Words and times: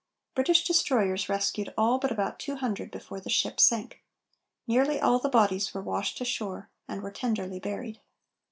British 0.33 0.63
destroyers 0.65 1.29
rescued 1.29 1.71
all 1.77 1.99
but 1.99 2.09
about 2.11 2.39
two 2.39 2.55
hundred 2.55 2.89
before 2.89 3.19
the 3.19 3.29
ship 3.29 3.59
sank. 3.59 4.01
Nearly 4.65 4.99
all 4.99 5.19
the 5.19 5.29
bodies 5.29 5.75
were 5.75 5.81
washed 5.83 6.19
ashore 6.19 6.71
and 6.87 7.03
were 7.03 7.11
tenderly 7.11 7.59
buried. 7.59 8.01